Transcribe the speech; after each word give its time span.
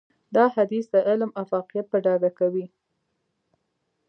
دا 0.35 0.45
حديث 0.55 0.85
د 0.93 0.95
علم 1.09 1.31
افاقيت 1.43 1.85
په 1.89 1.97
ډاګه 2.05 2.31
کوي. 2.39 2.65